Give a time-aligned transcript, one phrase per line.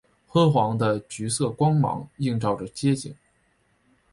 [0.25, 3.13] 昏黄的橘色光芒映照着街景